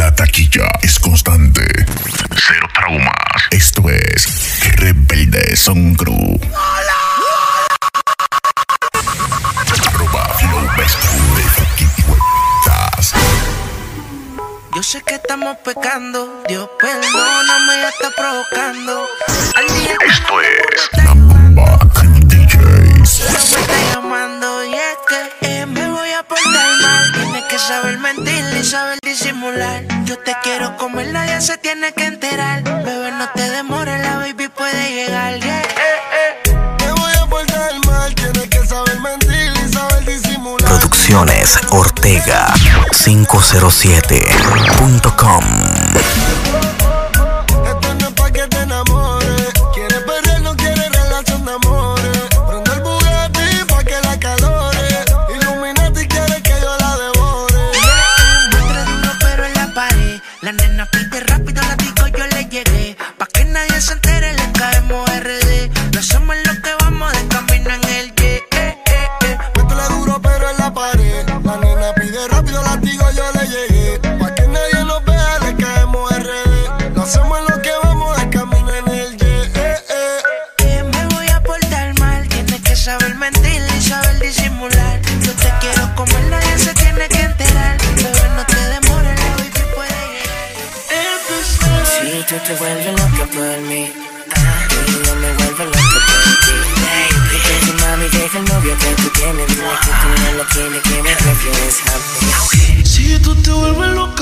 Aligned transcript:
La 0.00 0.10
taquilla 0.14 0.66
es 0.80 0.98
constante. 0.98 1.60
Cero 2.34 2.66
traumas. 2.72 3.42
Esto 3.50 3.82
es 3.90 4.26
Rebelde 4.76 5.54
Son 5.54 5.94
Crew. 5.94 6.40
Arroba 9.86 10.24
Flow 10.38 10.62
de. 11.36 11.44
Yo 14.74 14.82
sé 14.82 15.02
que 15.02 15.16
estamos 15.16 15.58
pecando, 15.58 16.42
Dios 16.48 16.66
perdóname, 16.80 17.82
ya 17.82 17.88
está 17.90 18.10
provocando. 18.16 19.06
Al 19.54 19.66
día 19.66 19.94
que 19.98 20.06
Esto 20.06 20.40
es 20.40 21.04
La 21.04 21.12
Bomba 21.12 21.78
Crew 21.92 22.20
DJs. 22.20 23.20
me 23.32 23.38
está 23.38 23.92
llamando 23.92 24.64
y 24.64 24.72
es 24.72 24.96
que 25.06 25.20
eh, 25.46 25.66
me 25.66 25.90
voy 25.90 26.10
a 26.12 26.22
portar 26.22 26.70
mal. 26.80 27.12
Tienes 27.12 27.44
que 27.44 27.58
saber 27.58 27.98
mentir 27.98 28.42
y 28.58 28.64
saber 28.64 28.98
disimular. 29.40 29.82
Yo 30.04 30.18
te 30.18 30.36
quiero 30.42 30.76
comer, 30.76 31.06
nadie 31.12 31.40
se 31.40 31.56
tiene 31.58 31.92
que 31.92 32.04
enterar. 32.04 32.62
Bebé, 32.62 33.10
no 33.12 33.26
te 33.34 33.48
demores, 33.48 33.98
la 34.02 34.16
baby 34.16 34.48
puede 34.48 34.92
llegar. 34.92 35.40
Yeah, 35.40 35.62
eh, 35.62 35.66
eh. 36.46 36.56
Me 36.84 36.92
voy 36.92 37.12
a 37.20 37.26
portar 37.26 37.72
mal, 37.86 38.14
tienes 38.14 38.48
que 38.48 38.66
saber 38.66 39.00
mentir 39.00 39.52
y 39.64 39.72
saber 39.72 40.04
disimular. 40.04 40.68
Producciones 40.68 41.58
Ortega 41.70 42.52
507.com 42.92 45.44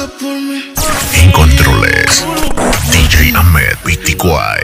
En 0.00 1.32
controles. 1.32 2.24
DJ 2.92 3.34
Ahmed 3.34 3.76
Bitiguay. 3.84 4.60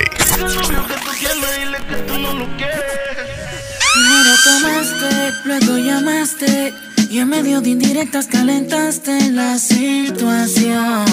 Primero 3.95 4.33
tomaste, 4.45 5.33
luego 5.45 5.77
llamaste 5.79 6.73
y 7.11 7.19
en 7.19 7.29
medio 7.31 7.61
de 7.61 7.71
indirectas 7.71 8.29
calentaste 8.29 9.33
la 9.33 9.59
situación 9.59 11.05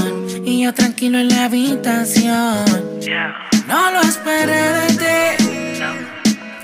y 0.46 0.66
yo 0.66 0.74
tranquilo 0.76 1.18
en 1.18 1.30
la 1.30 1.46
habitación. 1.46 2.66
No 3.68 3.92
lo 3.92 4.02
esperé 4.02 4.62
de 4.82 4.88
ti, 5.02 5.44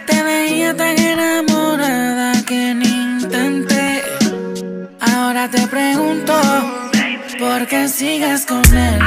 te 0.06 0.22
veía 0.22 0.78
tan 0.78 0.96
enamorada 0.96 2.40
que 2.46 2.76
ni 2.76 2.88
intenté. 3.20 4.04
Ahora 5.00 5.50
te 5.50 5.66
pregunto, 5.66 6.87
¿por 7.38 7.68
qué 7.68 7.88
sigues 7.88 8.46
con 8.46 8.64
él? 8.76 9.00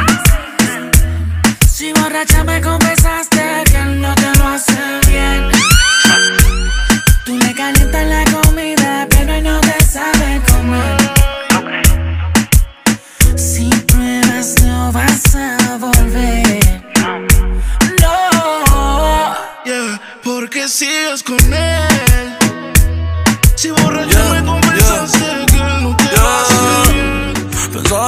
Si 1.68 1.92
borracha 1.92 2.44
me 2.44 2.60
confesaste 2.60 3.40
que 3.70 3.76
él 3.76 4.00
no 4.00 4.14
te 4.14 4.38
lo 4.38 4.48
hace 4.48 4.78
bien. 5.08 5.50
Tú 7.24 7.36
le 7.36 7.54
calientas 7.54 8.06
la 8.06 8.24
comida, 8.24 9.06
pero 9.08 9.34
él 9.34 9.44
no 9.44 9.60
te 9.60 9.84
sabe 9.84 10.40
comer. 10.50 10.96
Si 13.36 13.68
pruebas, 13.86 14.62
no 14.62 14.92
vas 14.92 15.34
a 15.34 15.76
volver. 15.78 16.82
No. 18.00 19.36
Yeah, 19.64 20.00
porque 20.22 20.68
sigues 20.68 21.22
con 21.22 21.38
él. 21.52 22.36
Si 23.56 23.70
borracho 23.70 24.19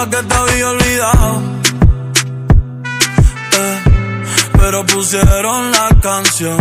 Pensaba 0.02 0.22
que 0.22 0.28
te 0.28 0.34
había 0.34 0.68
olvidado. 0.70 1.42
eh, 3.52 3.82
pero 4.58 4.86
pusieron 4.86 5.70
la 5.70 5.88
canción. 6.02 6.56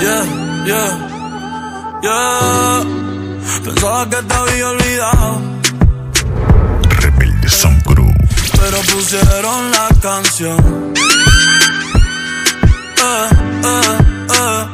Yeah, 0.00 0.24
yeah, 0.64 0.90
yeah. 2.02 2.82
Pensaba 3.64 4.08
que 4.08 4.16
te 4.22 4.34
había 4.34 4.68
olvidado. 4.70 5.40
Rebelde 7.00 7.48
Son 7.48 7.80
Crew. 7.82 8.10
pero 8.60 8.78
pusieron 8.92 9.70
la 9.70 9.88
canción. 10.00 10.92
Eh, 12.96 13.28
eh, 13.64 13.98
eh, 14.30 14.66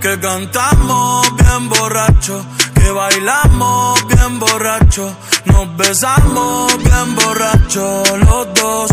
que 0.00 0.18
cantamos 0.20 1.36
bien 1.36 1.68
borracho, 1.68 2.44
que 2.82 2.90
bailamos 2.90 4.06
bien 4.08 4.38
borracho, 4.40 5.14
nos 5.46 5.76
besamos 5.76 6.78
bien 6.78 7.14
borracho 7.14 8.02
los 8.18 8.54
dos. 8.54 8.90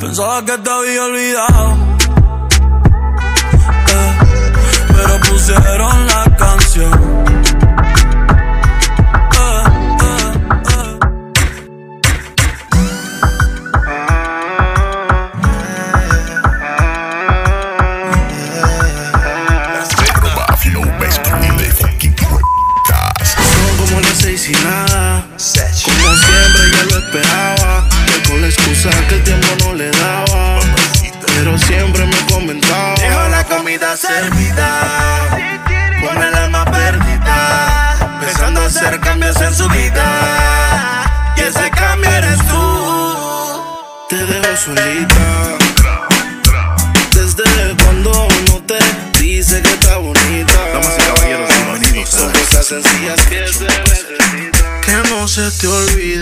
Pensaba 0.00 0.44
que 0.44 0.58
te 0.58 0.70
había 0.70 1.04
olvidado, 1.04 1.76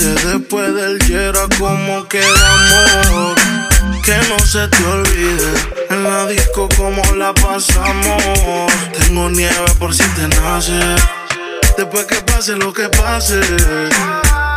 olvide 0.07 0.33
después 0.33 0.75
del 0.75 0.99
yera 1.01 1.41
como 1.59 2.07
quedamos. 2.09 3.39
Que 4.05 4.17
no 4.29 4.39
se 4.39 4.69
te 4.69 4.85
olvide 4.85 5.53
en 5.91 6.05
la 6.05 6.27
disco 6.27 6.69
como 6.77 7.03
la 7.17 7.35
pasamos. 7.35 8.73
Tengo 8.99 9.31
nieve 9.31 9.73
por 9.79 9.95
si 9.95 10.05
te 10.11 10.29
nace. 10.29 10.79
Después 11.77 12.07
que 12.07 12.17
pase 12.17 12.57
lo 12.57 12.73
que 12.73 12.89
pase. 12.89 13.41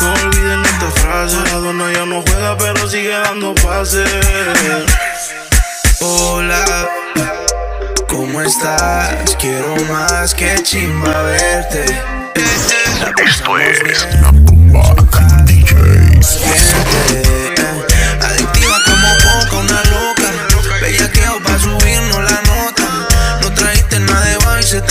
No 0.02 0.14
olviden 0.24 0.64
esta 0.66 0.92
frase. 1.02 1.38
La 1.52 1.58
dona 1.58 1.92
ya 1.92 2.06
no 2.06 2.22
juega, 2.22 2.58
pero 2.58 2.88
sigue 2.88 3.10
dando 3.10 3.56
pases. 3.56 4.08
Hola, 6.02 6.88
¿cómo 8.08 8.42
estás? 8.42 9.36
Quiero 9.38 9.76
más 9.88 10.34
que 10.34 10.62
chimba 10.64 11.24
verte. 11.24 11.86
Esto 13.26 13.58
es 13.58 14.08
La 14.22 14.32
Bomba 14.32 15.09
Adictiva 18.22 18.78
como 18.86 19.08
poca, 19.24 19.58
una 19.58 19.82
loca. 19.86 20.28
Bellaqueo 20.82 21.42
pa' 21.42 21.60
subirnos 21.60 22.24
la 22.24 22.42
nota. 22.42 23.08
No 23.42 23.54
trajiste 23.54 24.00
nada 24.02 24.26
de 24.26 24.38
baile, 24.38 24.82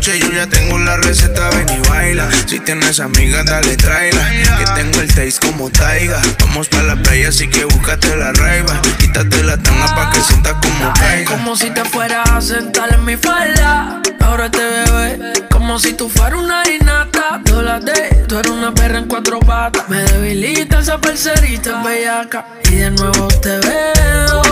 yo 0.00 0.32
ya 0.32 0.46
tengo 0.46 0.78
la 0.78 0.96
receta, 0.96 1.50
ven 1.50 1.66
y 1.68 1.88
baila. 1.88 2.28
Si 2.46 2.60
tienes 2.60 3.00
amigas, 3.00 3.44
dale, 3.44 3.76
tráela. 3.76 4.30
Que 4.58 4.64
tengo 4.74 5.00
el 5.00 5.08
taste 5.08 5.46
como 5.46 5.70
taiga. 5.70 6.20
Vamos 6.40 6.68
pa' 6.68 6.82
la 6.82 6.96
playa, 6.96 7.28
así 7.28 7.48
que 7.48 7.64
búscate 7.64 8.16
la 8.16 8.32
raiva. 8.32 8.80
Quítate 8.98 9.42
la 9.42 9.56
tanga 9.56 9.94
pa' 9.94 10.10
que 10.10 10.20
sientas 10.20 10.54
como 10.62 10.92
caiga. 10.94 11.30
Como 11.30 11.56
si 11.56 11.70
te 11.70 11.84
fueras 11.84 12.30
a 12.30 12.40
sentar 12.40 12.92
en 12.94 13.04
mi 13.04 13.16
falda. 13.16 14.00
Ahora 14.20 14.50
te 14.50 14.58
bebé, 14.58 15.32
como 15.50 15.78
si 15.78 15.92
tú 15.94 16.08
fueras 16.08 16.40
una 16.40 16.62
dinata. 16.62 17.40
Dólate, 17.44 18.24
tú 18.28 18.38
eres 18.38 18.52
una 18.52 18.72
perra 18.72 18.98
en 18.98 19.06
cuatro 19.06 19.40
patas. 19.40 19.88
Me 19.88 20.02
debilita 20.02 20.80
esa 20.80 20.98
parcerita 20.98 21.82
bellaca. 21.82 22.46
Y 22.70 22.76
de 22.76 22.90
nuevo 22.90 23.28
te 23.42 23.58
veo. 23.58 24.42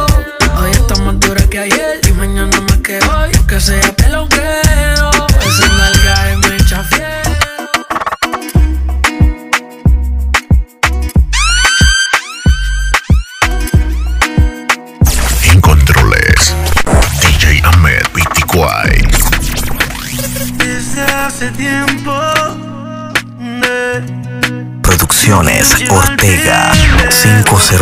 Hoy 0.59 0.71
está 0.71 0.97
más 1.03 1.21
dura 1.21 1.43
que 1.49 1.59
ayer 1.59 2.01
y 2.09 2.13
mañana 2.13 2.61
más 2.61 2.79
que 2.79 2.97
hoy. 2.97 3.31
Aunque 3.37 3.61
sea, 3.61 3.93
te 3.95 4.09
lo 4.09 4.29
creo. 4.29 4.76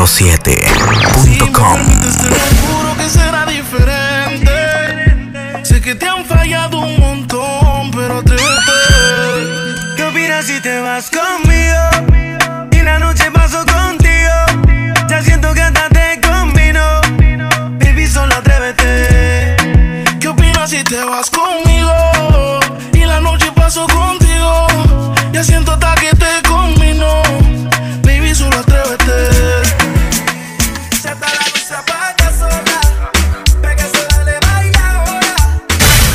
107. 0.06 0.83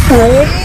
Boom! 0.10 0.59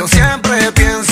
Yo 0.00 0.08
siempre 0.08 0.72
pienso 0.72 1.09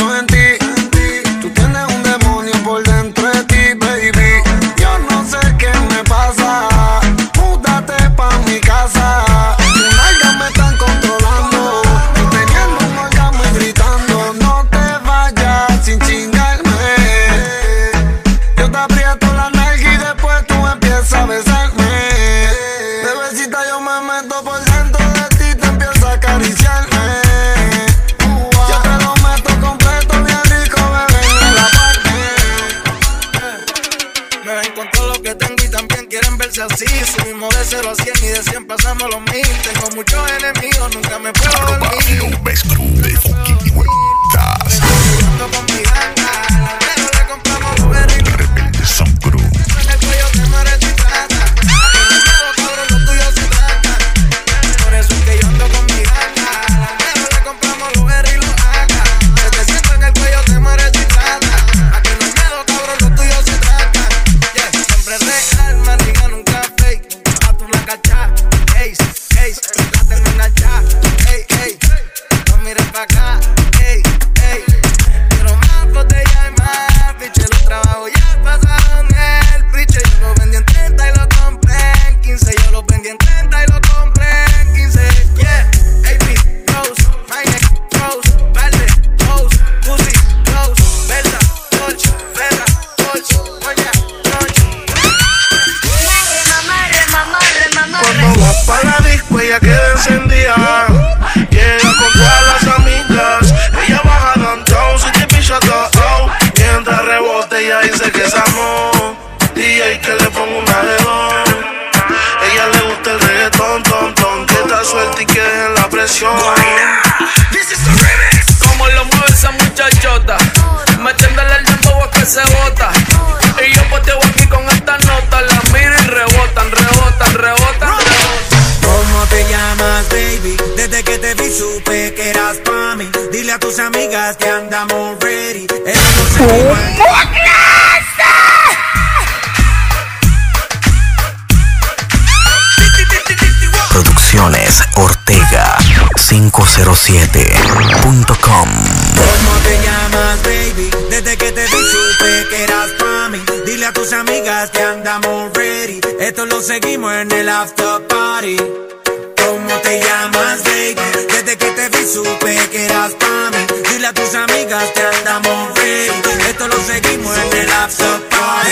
¿Cómo 149.16 149.58
te 149.64 149.78
llamas, 149.82 150.42
baby? 150.44 150.90
Desde 151.10 151.36
que 151.36 151.50
te 151.50 151.62
vi 151.62 151.68
supe 151.70 152.48
que 152.50 152.62
eras 152.62 152.90
para 152.98 153.28
mí. 153.30 153.42
Dile 153.66 153.86
a 153.86 153.92
tus 153.92 154.12
amigas 154.12 154.70
que 154.70 154.82
andamos 154.82 155.52
ready. 155.54 156.00
Esto 156.20 156.46
lo 156.46 156.60
seguimos 156.60 157.12
en 157.14 157.32
el 157.32 157.48
after 157.48 158.06
party. 158.06 158.56
¿Cómo 158.56 159.74
te 159.82 160.00
llamas, 160.00 160.62
baby? 160.64 160.94
Desde 161.32 161.56
que 161.56 161.70
te 161.72 161.88
vi 161.88 162.06
supe 162.06 162.56
que 162.70 162.84
eras 162.84 163.12
para 163.18 163.50
mí. 163.50 163.66
Dile 163.90 164.06
a 164.06 164.12
tus 164.12 164.34
amigas 164.34 164.84
que 164.94 165.02
andamos 165.02 165.74
ready. 165.74 166.12
Esto 166.48 166.68
lo 166.68 166.80
seguimos 166.84 167.36
en 167.38 167.58
el 167.58 167.70
after 167.72 168.28
party. 168.30 168.70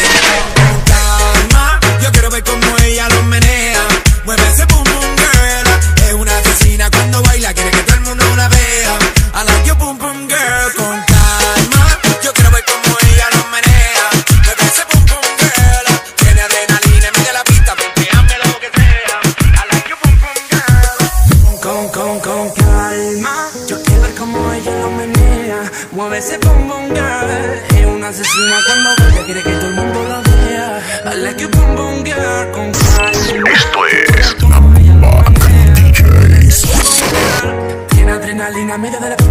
Calma, 0.87 1.81
yo 2.03 2.13
quiero 2.13 2.31
ver 2.31 2.45
cómo 2.45 2.79
ella 2.85 3.09
lo 3.09 3.23
menea. 3.25 3.83
Mueve 4.25 4.43
ese 4.53 4.67
la 38.77 39.01
de 39.01 39.09
la 39.09 39.26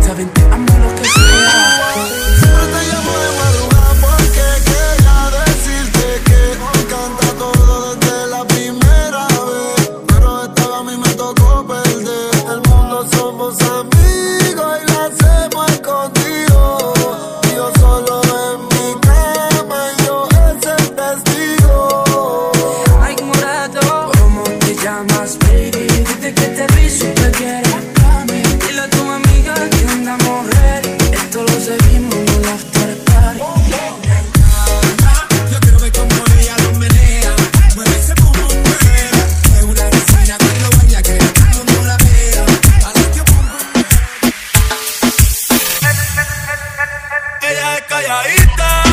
calladita. 48.05 48.85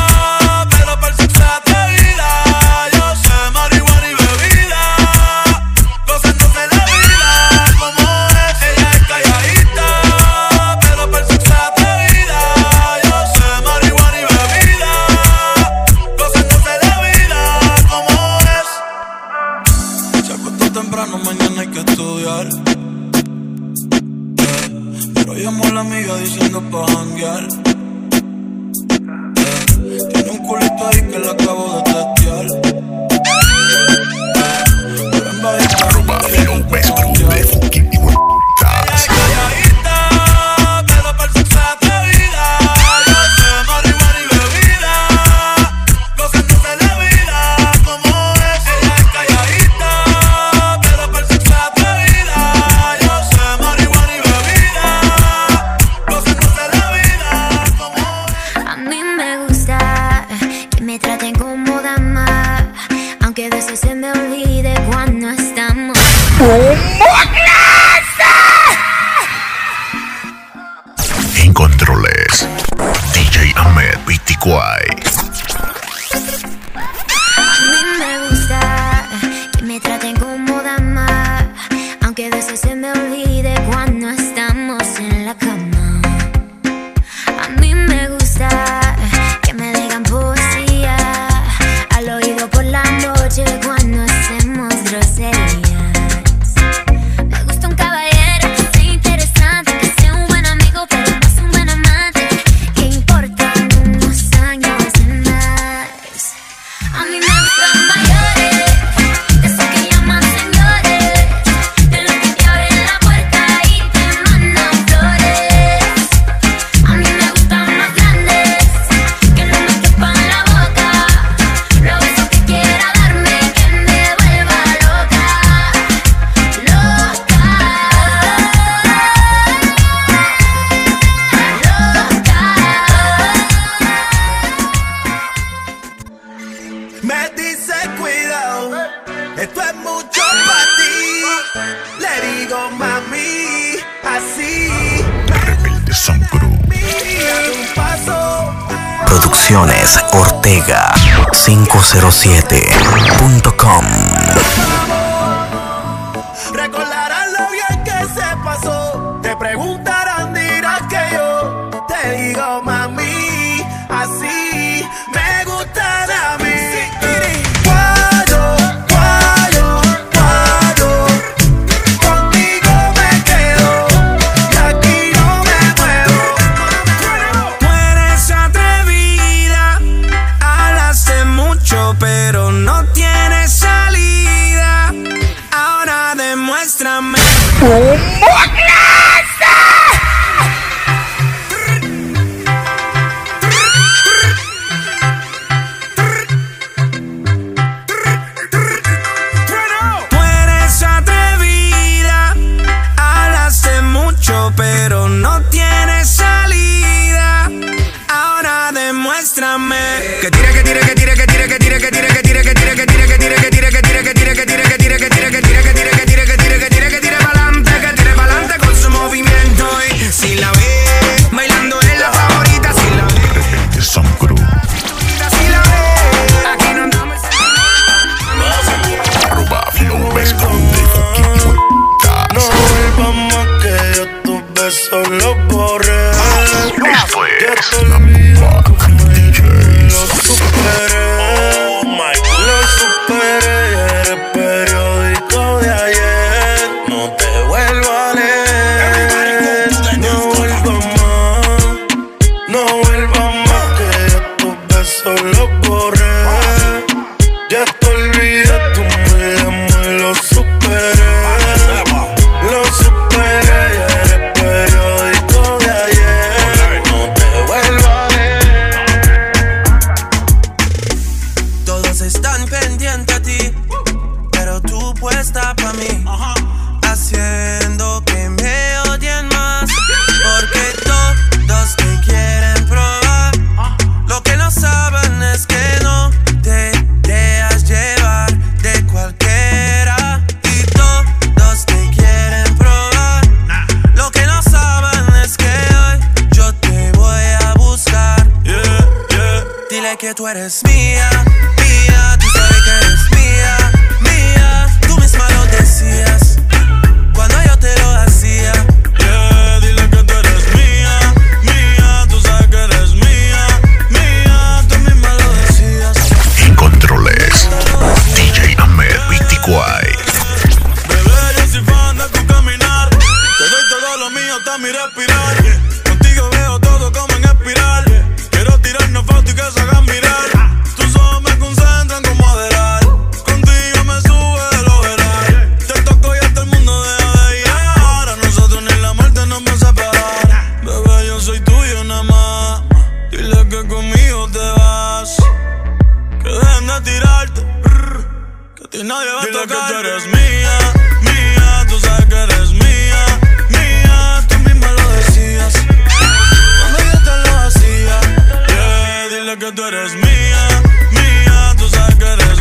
minha, 360.03 360.47
minha 360.91 361.53
dos 361.53 361.73
agressos. 361.73 362.32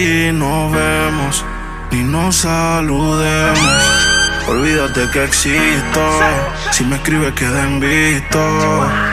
y 0.00 0.32
nos 0.32 0.72
vemos 0.72 1.44
y 1.90 1.96
nos 1.96 2.36
saludemos. 2.36 3.82
Olvídate 4.48 5.10
que 5.10 5.24
existo. 5.24 6.00
Si 6.70 6.84
me 6.84 6.96
escribes, 6.96 7.34
queden 7.34 7.80
visto. 7.80 8.38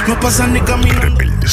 No 0.08 0.18
pasa 0.20 0.48
ni 0.48 0.62
camino. 0.62 1.00
Rebelde 1.00 1.48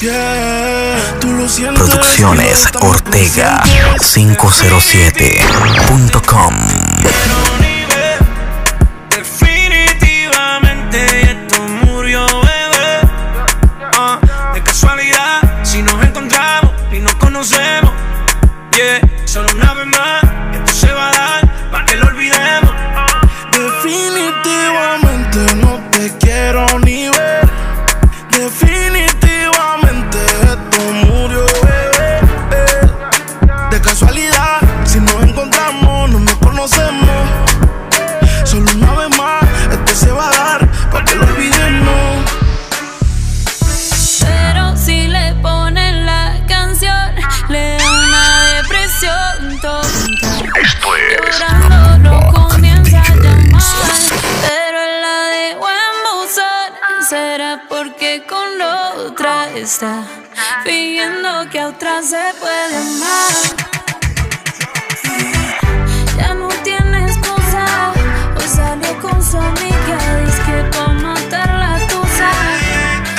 Yeah, 0.00 1.16
tú 1.20 1.32
lo 1.32 1.48
sientes, 1.48 1.82
Producciones 1.82 2.68
Ortega 2.80 3.60
507.com 3.98 6.54
será 57.08 57.62
porque 57.70 58.22
con 58.28 58.60
otra 58.60 59.48
está 59.54 60.04
pidiendo 60.62 61.48
que 61.50 61.58
a 61.58 61.68
otra 61.68 62.02
se 62.02 62.22
puede 62.38 62.76
amar. 62.76 63.34
Ya 66.18 66.34
no 66.34 66.48
tiene 66.48 67.06
excusa, 67.06 67.94
o 68.36 68.40
sale 68.40 68.92
con 69.00 69.24
su 69.24 69.38
amiga, 69.38 69.98
dice 70.26 70.42
que 70.44 70.76
pa' 70.76 70.88
matar 70.88 71.48
la 71.48 71.78
tusa. 71.86 72.30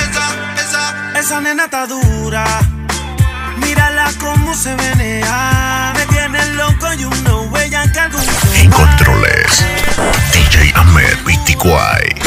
Esa, 0.08 0.28
esa, 0.62 1.20
esa 1.20 1.42
nena 1.42 1.64
está 1.64 1.88
dura, 1.88 2.46
mírala 3.58 4.12
cómo 4.20 4.54
se 4.54 4.76
menea, 4.76 5.94
me 5.96 6.06
tiene 6.06 6.46
loco 6.54 6.94
y 6.94 7.06
una 7.06 7.38
huella 7.50 7.92
que 7.92 8.00
algún 8.00 8.24
En 8.56 8.70
controles, 8.70 9.66
DJ 10.32 10.74
Ahmed 10.76 11.18
Vitiquay. 11.26 12.19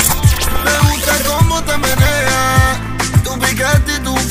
scared 3.62 3.84
te 3.86 4.02
do 4.02 4.21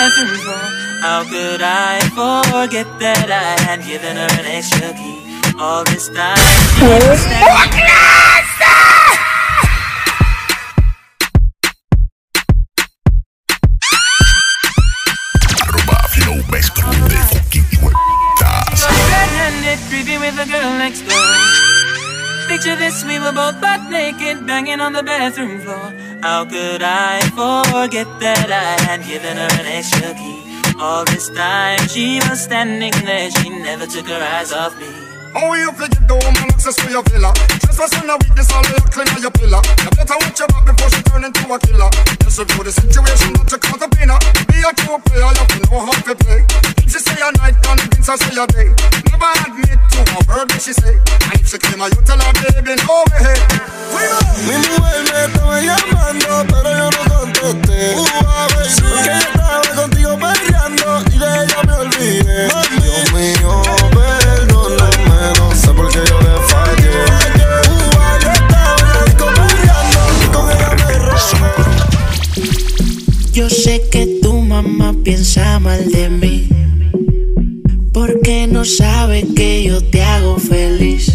on 0.00 0.10
the. 0.10 0.58
How 1.02 1.24
could 1.24 1.62
I 1.62 2.00
forget 2.18 2.86
that 3.00 3.30
I 3.30 3.62
had 3.64 3.80
given 3.84 4.16
her 4.16 4.30
an 4.40 4.46
extra 4.46 4.92
key? 4.92 5.18
All 5.58 5.84
this 5.84 6.08
time, 6.08 6.36
she 6.76 6.84
was 6.84 7.20
standing- 7.20 7.86
Arroba 15.62 15.96
Flow 16.12 16.38
Best 16.50 16.74
Crew 16.74 17.08
de 17.08 17.16
fucking 17.32 17.66
huevitas. 17.80 18.80
Red-handed, 19.12 19.78
creepy 19.88 20.18
with 20.18 20.36
the 20.36 20.46
girl 20.52 20.70
next 20.78 21.02
door. 21.08 21.30
Picture 22.48 22.76
this, 22.76 23.04
we 23.04 23.18
were 23.18 23.32
both 23.32 23.60
butt 23.60 23.82
naked, 23.90 24.46
banging 24.46 24.80
on 24.80 24.92
the 24.92 25.02
bathroom 25.02 25.60
floor. 25.60 25.92
How 26.26 26.44
could 26.44 26.82
I 26.82 27.20
forget 27.38 28.08
that 28.18 28.50
I 28.50 28.82
had 28.82 29.06
given 29.06 29.36
her 29.36 29.52
an 29.60 29.66
extra 29.78 30.12
key? 30.12 30.42
All 30.76 31.04
this 31.04 31.28
time, 31.30 31.78
she 31.86 32.18
was 32.18 32.42
standing 32.42 32.90
there, 33.04 33.30
she 33.30 33.48
never 33.48 33.86
took 33.86 34.08
her 34.08 34.20
eyes 34.20 34.52
off 34.52 34.76
me. 34.76 35.05
How 35.36 35.52
you 35.52 35.68
forget 35.76 36.00
the 36.08 36.16
woman 36.16 36.48
access 36.48 36.80
to 36.80 36.88
your 36.88 37.04
villa? 37.12 37.28
Just 37.60 37.76
as 37.76 37.92
in 38.00 38.08
a 38.08 38.16
weakness, 38.16 38.48
all 38.56 38.64
you 38.72 38.80
clean 38.88 39.04
on 39.12 39.20
your 39.20 39.28
pillar. 39.36 39.60
You 39.84 39.92
better 39.92 40.16
watch 40.16 40.40
your 40.40 40.48
back 40.48 40.64
before 40.64 40.88
she 40.88 41.04
turn 41.04 41.28
into 41.28 41.44
a 41.44 41.60
killer. 41.60 41.92
Just 42.24 42.40
review 42.40 42.64
the 42.64 42.72
situation, 42.72 43.36
not 43.36 43.44
to 43.52 43.60
caught 43.60 43.84
up 43.84 43.92
in. 44.00 44.08
Be 44.48 44.64
a 44.64 44.72
true 44.80 44.96
player, 45.04 45.28
you 45.28 45.36
have 45.36 45.52
to 45.52 45.60
know 45.68 45.84
how 45.84 45.92
to 45.92 46.16
play. 46.24 46.40
If 46.80 46.88
she 46.88 47.04
say 47.04 47.20
a 47.20 47.28
night, 47.36 47.52
and 47.68 47.84
things 47.84 48.08
I 48.08 48.16
say 48.16 48.32
a 48.32 48.48
day. 48.48 48.72
Never 49.12 49.28
admit 49.44 49.76
to 49.76 50.00
a 50.08 50.20
word 50.24 50.48
that 50.56 50.60
she 50.64 50.72
say. 50.72 50.96
And 51.04 51.36
if 51.36 51.52
she 51.52 51.60
claim 51.60 51.84
her, 51.84 51.92
you 51.92 52.00
tell 52.00 52.16
her, 52.16 52.32
baby, 52.40 52.72
no 52.80 53.04
way. 53.12 53.36
Mi 54.40 54.56
mujer 54.56 55.04
me 55.04 55.20
estaba 55.20 55.60
llamando, 55.60 56.32
pero 56.48 56.70
yo 56.80 56.88
no 56.96 57.02
contesté. 57.12 57.92
Porque 57.92 58.80
yo 58.80 59.20
estaba 59.20 59.60
contigo 59.84 60.16
peleando 60.16 61.04
y 61.12 61.20
de 61.20 61.28
ella 61.44 61.60
me 61.60 61.72
olvidé. 61.76 62.48
Dios 62.48 63.12
mío, 63.12 63.52
piensa 75.06 75.60
mal 75.60 75.88
de 75.92 76.10
mí. 76.10 76.48
Porque 77.92 78.48
no 78.48 78.64
sabe 78.64 79.24
que 79.36 79.62
yo 79.62 79.80
te 79.80 80.02
hago 80.02 80.36
feliz. 80.36 81.12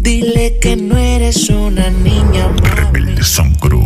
Dile 0.00 0.60
que 0.60 0.76
no 0.76 0.96
eres 0.96 1.50
una 1.50 1.90
niña 1.90 2.46
Crew. 3.60 3.84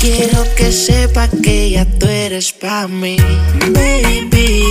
Quiero 0.00 0.44
que 0.56 0.72
sepa 0.72 1.28
que 1.28 1.70
ya 1.70 1.84
tú 1.84 2.06
eres 2.06 2.52
pa' 2.52 2.88
mí. 2.88 3.18
Baby, 3.72 4.64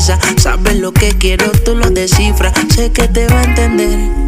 sabes 0.03 0.75
lo 0.77 0.91
que 0.91 1.09
quiero, 1.17 1.49
tú 1.63 1.75
lo 1.75 1.89
descifras. 1.89 2.53
Sé 2.75 2.91
que 2.91 3.07
te 3.07 3.27
va 3.27 3.39
a 3.39 3.43
entender. 3.43 4.22